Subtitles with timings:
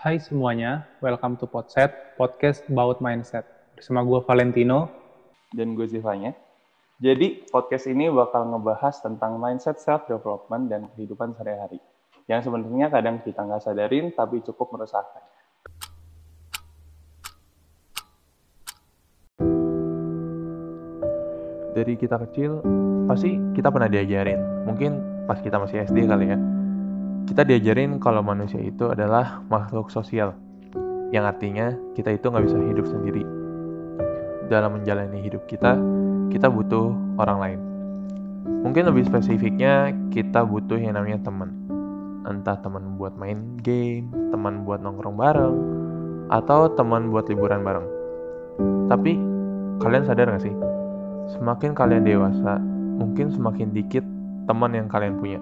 [0.00, 3.44] Hai semuanya, welcome to Podset, podcast about mindset.
[3.76, 4.88] Bersama gue Valentino.
[5.52, 6.32] Dan gue Zivanya.
[6.96, 11.84] Jadi, podcast ini bakal ngebahas tentang mindset self-development dan kehidupan sehari-hari.
[12.32, 15.20] Yang sebenarnya kadang kita nggak sadarin, tapi cukup meresahkan.
[21.76, 22.64] Dari kita kecil,
[23.04, 24.64] pasti kita pernah diajarin.
[24.64, 26.59] Mungkin pas kita masih SD kali ya
[27.28, 30.32] kita diajarin kalau manusia itu adalah makhluk sosial,
[31.10, 33.24] yang artinya kita itu nggak bisa hidup sendiri.
[34.50, 35.78] Dalam menjalani hidup kita,
[36.30, 37.60] kita butuh orang lain.
[38.66, 41.54] Mungkin lebih spesifiknya, kita butuh yang namanya teman.
[42.26, 45.56] Entah teman buat main game, teman buat nongkrong bareng,
[46.28, 47.86] atau teman buat liburan bareng.
[48.90, 49.12] Tapi,
[49.80, 50.54] kalian sadar gak sih?
[51.38, 52.58] Semakin kalian dewasa,
[53.00, 54.04] mungkin semakin dikit
[54.44, 55.38] teman yang kalian punya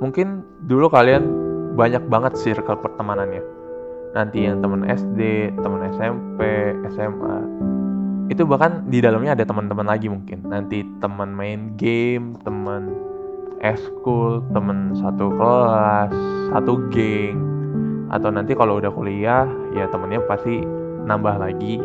[0.00, 1.22] mungkin dulu kalian
[1.76, 3.44] banyak banget circle pertemanannya.
[4.10, 6.40] Nanti yang teman SD teman SMP
[6.90, 7.36] SMA
[8.26, 10.50] itu bahkan di dalamnya ada teman-teman lagi mungkin.
[10.50, 12.90] Nanti teman main game teman
[13.62, 16.10] eskul teman satu kelas
[16.50, 17.38] satu geng.
[18.10, 20.58] Atau nanti kalau udah kuliah ya temennya pasti
[21.06, 21.78] nambah lagi.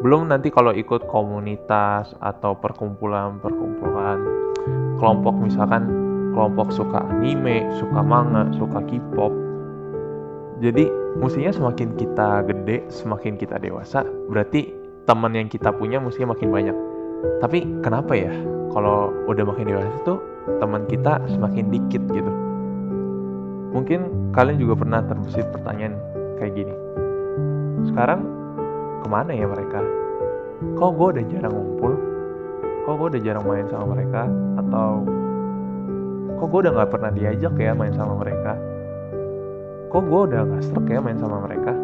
[0.00, 4.18] Belum nanti kalau ikut komunitas atau perkumpulan-perkumpulan
[4.96, 9.32] kelompok misalkan kelompok suka anime, suka manga, suka K-pop.
[10.60, 14.70] Jadi mestinya semakin kita gede, semakin kita dewasa, berarti
[15.08, 16.76] teman yang kita punya mestinya makin banyak.
[17.40, 18.32] Tapi kenapa ya
[18.72, 20.18] kalau udah makin dewasa tuh
[20.60, 22.32] teman kita semakin dikit gitu?
[23.70, 25.96] Mungkin kalian juga pernah terbesit pertanyaan
[26.36, 26.74] kayak gini.
[27.88, 28.20] Sekarang
[29.00, 29.80] ke mana ya mereka?
[30.76, 31.92] Kok gue udah jarang ngumpul?
[32.84, 34.28] Kok gue udah jarang main sama mereka?
[34.60, 35.08] Atau
[36.40, 38.56] kok gue udah gak pernah diajak ya main sama mereka?
[39.92, 41.76] Kok gue udah gak serak ya main sama mereka?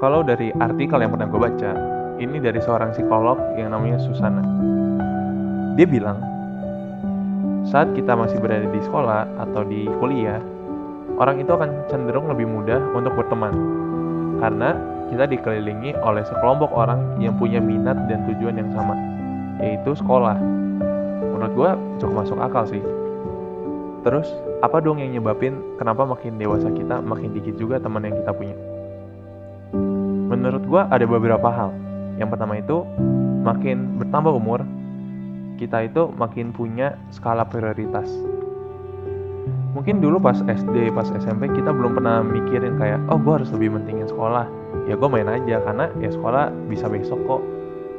[0.00, 1.72] Kalau dari artikel yang pernah gue baca
[2.16, 4.40] ini dari seorang psikolog yang namanya Susana.
[5.76, 6.16] Dia bilang
[7.68, 10.40] saat kita masih berada di sekolah atau di kuliah
[11.20, 13.52] orang itu akan cenderung lebih mudah untuk berteman.
[14.40, 14.80] Karena
[15.12, 18.96] kita dikelilingi oleh sekelompok orang yang punya minat dan tujuan yang sama
[19.60, 20.40] yaitu sekolah.
[21.36, 21.70] Menurut gue
[22.00, 22.80] cukup masuk akal sih
[24.06, 24.30] Terus,
[24.62, 28.54] apa dong yang nyebabin kenapa makin dewasa kita makin dikit juga teman yang kita punya?
[30.30, 31.74] Menurut gue ada beberapa hal.
[32.14, 32.86] Yang pertama itu,
[33.42, 34.62] makin bertambah umur,
[35.58, 38.06] kita itu makin punya skala prioritas.
[39.74, 43.74] Mungkin dulu pas SD, pas SMP kita belum pernah mikirin kayak, oh gue harus lebih
[43.74, 44.46] mentingin sekolah.
[44.86, 47.42] Ya gue main aja karena ya sekolah bisa besok kok.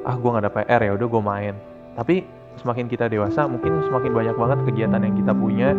[0.08, 1.54] Ah gue gak ada PR ya udah gue main.
[2.00, 2.24] Tapi
[2.64, 5.76] semakin kita dewasa mungkin semakin banyak banget kegiatan yang kita punya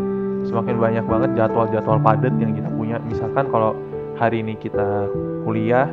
[0.46, 3.02] semakin banyak banget jadwal-jadwal padat yang kita punya.
[3.02, 3.74] Misalkan kalau
[4.18, 5.08] hari ini kita
[5.42, 5.88] kuliah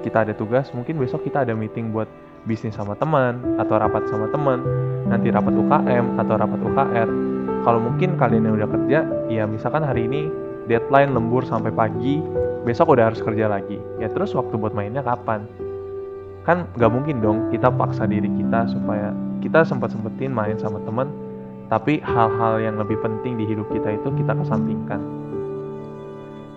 [0.00, 2.08] kita ada tugas mungkin besok kita ada meeting buat
[2.48, 4.64] bisnis sama teman atau rapat sama teman.
[5.08, 7.08] Nanti rapat UKM atau rapat UKR
[7.60, 10.32] kalau mungkin kalian yang udah kerja ya misalkan hari ini
[10.64, 12.24] deadline lembur sampai pagi
[12.64, 13.76] besok udah harus kerja lagi.
[14.00, 15.44] Ya terus waktu buat mainnya kapan?
[16.48, 19.12] Kan gak mungkin dong kita paksa diri kita supaya
[19.44, 21.08] kita sempat sempetin main sama teman
[21.70, 24.98] tapi hal-hal yang lebih penting di hidup kita itu kita kesampingkan.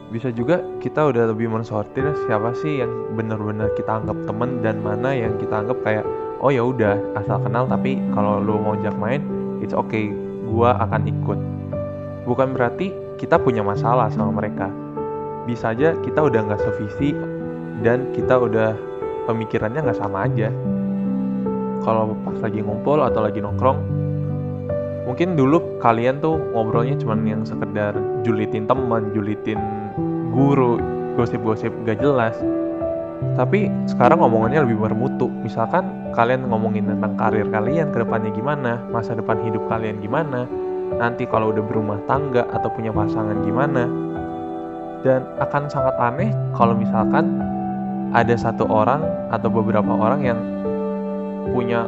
[0.09, 5.13] Bisa juga kita udah lebih mensortir siapa sih yang bener-bener kita anggap temen dan mana
[5.13, 6.05] yang kita anggap kayak
[6.41, 9.21] oh ya udah asal kenal tapi kalau lu mau ajak main
[9.61, 10.09] it's okay
[10.49, 11.39] gua akan ikut.
[12.25, 12.89] Bukan berarti
[13.21, 14.69] kita punya masalah sama mereka.
[15.45, 17.13] Bisa aja kita udah nggak sevisi
[17.85, 18.73] dan kita udah
[19.29, 20.49] pemikirannya nggak sama aja.
[21.85, 24.02] Kalau pas lagi ngumpul atau lagi nongkrong
[25.03, 29.59] mungkin dulu kalian tuh ngobrolnya cuma yang sekedar julitin teman, julitin
[30.31, 30.79] guru,
[31.19, 32.35] gosip-gosip gak jelas.
[33.39, 35.31] Tapi sekarang ngomongannya lebih bermutu.
[35.43, 40.43] Misalkan kalian ngomongin tentang karir kalian ke depannya gimana, masa depan hidup kalian gimana,
[40.99, 43.87] nanti kalau udah berumah tangga atau punya pasangan gimana.
[45.03, 47.43] Dan akan sangat aneh kalau misalkan
[48.15, 49.03] ada satu orang
[49.35, 50.39] atau beberapa orang yang
[51.51, 51.83] punya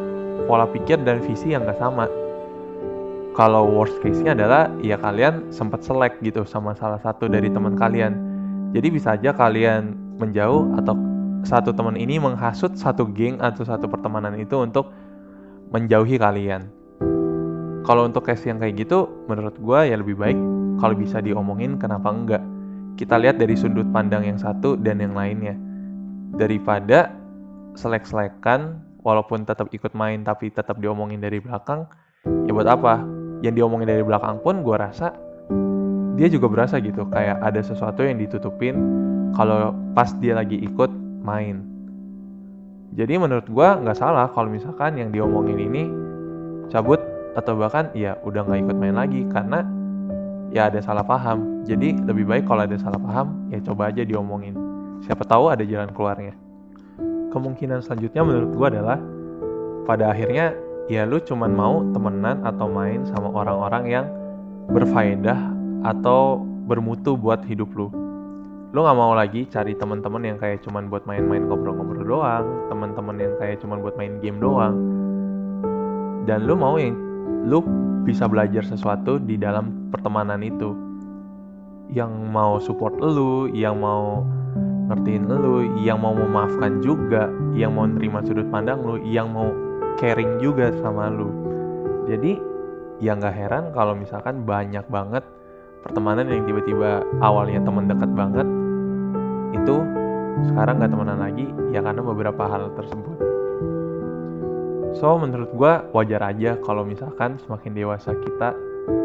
[0.52, 2.12] pola pikir dan visi yang gak sama
[3.36, 8.16] kalau worst case-nya adalah ya kalian sempat selek gitu sama salah satu dari teman kalian.
[8.72, 10.96] Jadi bisa aja kalian menjauh atau
[11.44, 14.88] satu teman ini menghasut satu geng atau satu pertemanan itu untuk
[15.76, 16.72] menjauhi kalian.
[17.86, 20.40] Kalau untuk case yang kayak gitu, menurut gue ya lebih baik
[20.80, 22.44] kalau bisa diomongin kenapa enggak.
[22.96, 25.60] Kita lihat dari sudut pandang yang satu dan yang lainnya.
[26.40, 27.12] Daripada
[27.76, 31.86] selek-selekan, walaupun tetap ikut main tapi tetap diomongin dari belakang,
[32.48, 33.15] ya buat apa?
[33.44, 35.16] Yang diomongin dari belakang pun gue rasa
[36.16, 38.76] dia juga berasa gitu kayak ada sesuatu yang ditutupin
[39.36, 40.88] kalau pas dia lagi ikut
[41.22, 41.60] main.
[42.96, 45.84] Jadi menurut gua nggak salah kalau misalkan yang diomongin ini
[46.72, 47.04] cabut
[47.36, 49.68] atau bahkan ya udah nggak ikut main lagi karena
[50.56, 51.68] ya ada salah paham.
[51.68, 54.56] Jadi lebih baik kalau ada salah paham ya coba aja diomongin.
[55.04, 56.32] Siapa tahu ada jalan keluarnya.
[57.36, 58.98] Kemungkinan selanjutnya menurut gua adalah
[59.84, 60.56] pada akhirnya
[60.86, 64.06] ya lu cuman mau temenan atau main sama orang-orang yang
[64.70, 65.38] berfaedah
[65.86, 67.90] atau bermutu buat hidup lu.
[68.74, 73.34] Lu nggak mau lagi cari teman-teman yang kayak cuman buat main-main ngobrol-ngobrol doang teman-teman yang
[73.40, 74.76] kayak cuman buat main game doang.
[76.26, 76.98] Dan lu mau yang
[77.46, 77.62] lu
[78.06, 80.74] bisa belajar sesuatu di dalam pertemanan itu.
[81.94, 84.26] Yang mau support lu yang mau
[84.90, 89.50] ngertiin lu yang mau memaafkan juga yang mau nerima sudut pandang lu yang mau
[90.00, 91.30] caring juga sama lu.
[92.06, 92.38] Jadi
[93.04, 95.24] ya nggak heran kalau misalkan banyak banget
[95.84, 98.48] pertemanan yang tiba-tiba awalnya teman dekat banget
[99.52, 99.76] itu
[100.52, 103.18] sekarang nggak temenan lagi ya karena beberapa hal tersebut.
[104.96, 108.56] So menurut gue wajar aja kalau misalkan semakin dewasa kita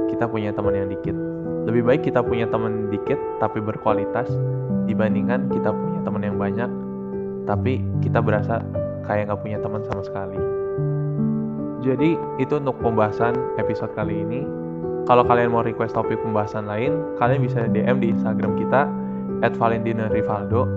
[0.07, 1.17] kita punya teman yang dikit.
[1.67, 4.31] Lebih baik kita punya teman dikit tapi berkualitas
[4.87, 6.71] dibandingkan kita punya teman yang banyak
[7.47, 8.63] tapi kita berasa
[9.07, 10.60] kayak nggak punya teman sama sekali
[11.81, 14.45] jadi itu untuk pembahasan episode kali ini
[15.09, 18.87] kalau kalian mau request topik pembahasan lain kalian bisa DM di Instagram kita
[19.41, 20.69] at Valentina Rivaldo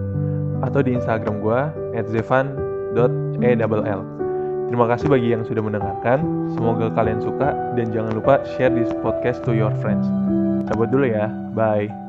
[0.63, 1.59] atau di Instagram gue
[1.99, 4.01] at zevan.ell
[4.73, 6.49] Terima kasih bagi yang sudah mendengarkan.
[6.57, 10.09] Semoga kalian suka dan jangan lupa share this podcast to your friends.
[10.65, 11.29] Cabut dulu ya.
[11.53, 12.02] Bye.